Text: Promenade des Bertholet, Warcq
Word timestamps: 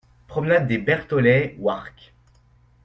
Promenade 0.25 0.65
des 0.67 0.79
Bertholet, 0.79 1.55
Warcq 1.59 2.11